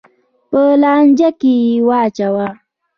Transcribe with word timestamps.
په 0.49 0.61
لانجه 0.81 1.29
کې 1.39 1.53
یې 1.63 1.75
واچوه. 1.87 2.47